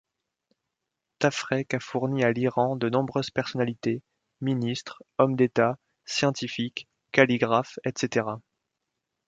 [1.19, 4.01] Tafrech a fourni à l'Iran de nombreuses personnalités,
[4.39, 8.25] ministres, hommes d'État, scientifiques, calligraphes, etc.